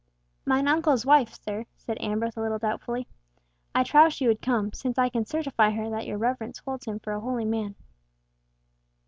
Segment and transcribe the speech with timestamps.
[0.47, 3.07] "Mine uncle's wife, sir," said Ambrose, a little doubtfully.
[3.75, 7.13] "I trow she would come—since I can certify her that your reverence holds him for
[7.13, 7.75] a holy man."